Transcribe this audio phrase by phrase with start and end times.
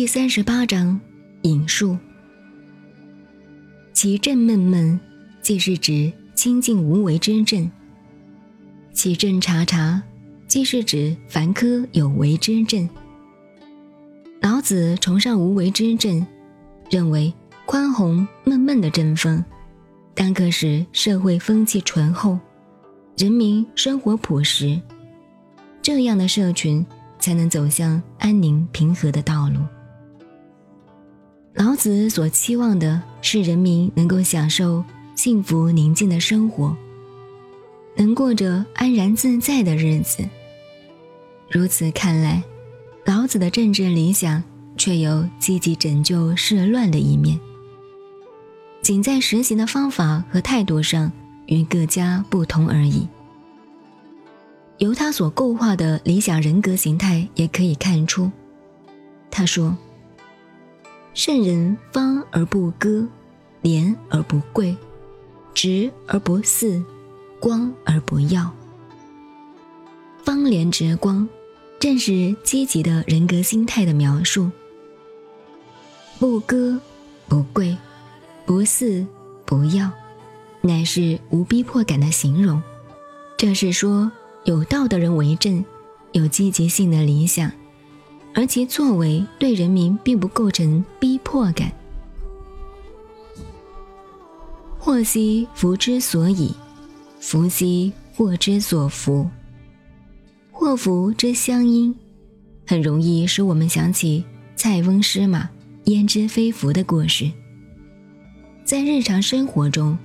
[0.00, 0.98] 第三十八章
[1.42, 1.94] 引述。
[3.92, 4.98] 其正闷闷，
[5.42, 7.68] 即是指清净无为之正；
[8.94, 10.02] 其正察察，
[10.46, 12.88] 即是指凡科有为之正。
[14.40, 16.26] 老子崇尚无为之正，
[16.88, 17.30] 认为
[17.66, 19.44] 宽宏闷闷的正风，
[20.14, 22.38] 当可使社会风气醇厚，
[23.18, 24.80] 人民生活朴实，
[25.82, 26.86] 这样的社群
[27.18, 29.60] 才能走向安宁平和的道路。
[31.54, 34.84] 老子所期望的是人民能够享受
[35.16, 36.76] 幸福宁静的生活，
[37.96, 40.24] 能过着安然自在的日子。
[41.50, 42.42] 如此看来，
[43.04, 44.42] 老子的政治理想
[44.76, 47.38] 却有积极拯救世乱的一面，
[48.80, 51.10] 仅在实行的方法和态度上
[51.46, 53.08] 与各家不同而已。
[54.78, 58.30] 由他所构画的理想人格形态也可以看出，
[59.32, 59.76] 他说。
[61.12, 63.06] 圣人方而不割，
[63.62, 64.76] 廉而不贵，
[65.52, 66.82] 直而不肆，
[67.40, 68.50] 光而不耀。
[70.24, 71.28] 方廉直光，
[71.80, 74.50] 正是积极的人格心态的描述。
[76.18, 76.78] 不割，
[77.28, 77.76] 不贵，
[78.46, 79.04] 不肆，
[79.44, 79.90] 不耀，
[80.60, 82.62] 乃是无逼迫感的形容。
[83.36, 84.12] 这是说
[84.44, 85.64] 有道的人为政，
[86.12, 87.50] 有积极性的理想。
[88.34, 91.70] 而其作为对人民并不构成逼迫感。
[94.78, 96.54] 祸兮福之所以，
[97.20, 99.28] 福兮祸之所伏。
[100.50, 101.94] 祸福之相因，
[102.66, 104.24] 很容易使我们想起
[104.56, 105.48] 塞翁失马
[105.84, 107.30] 焉知非福的故事。
[108.64, 109.98] 在日常生活中，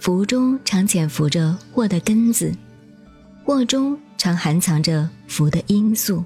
[0.00, 2.52] 福中常潜伏着祸的根子，
[3.44, 6.24] 祸中常含藏着福的因素。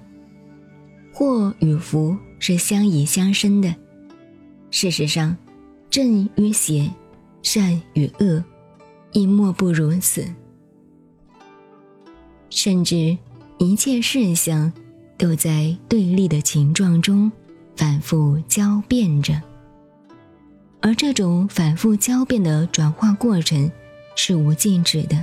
[1.12, 3.74] 祸与福是相依相生的。
[4.70, 5.36] 事实上，
[5.90, 6.90] 正与邪、
[7.42, 8.42] 善与恶，
[9.12, 10.26] 亦莫不如此。
[12.48, 13.16] 甚至
[13.58, 14.72] 一切事项
[15.18, 17.30] 都在对立的情状中
[17.76, 19.40] 反复交变着，
[20.80, 23.70] 而这种反复交变的转化过程
[24.16, 25.22] 是无尽止的。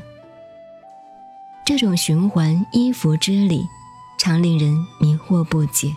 [1.65, 3.63] 这种循环依附之理。
[4.19, 5.95] 常令人迷惑不解。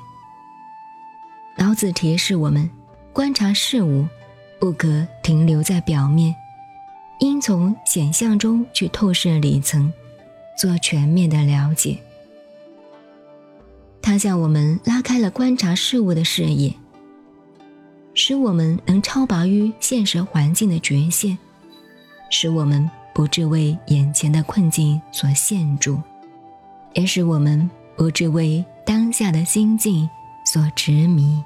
[1.56, 2.70] 老子提示我们，
[3.12, 4.06] 观察事物，
[4.60, 6.32] 不可停留在表面，
[7.18, 9.92] 应从显象中去透视里层，
[10.56, 11.98] 做全面的了解。
[14.00, 16.72] 他向我们拉开了观察事物的视野，
[18.14, 21.36] 使我们能超拔于现实环境的局限，
[22.30, 26.00] 使我们不致为眼前的困境所限住，
[26.94, 27.68] 也使我们。
[27.96, 30.08] 不只为当下的心境
[30.44, 31.42] 所执迷。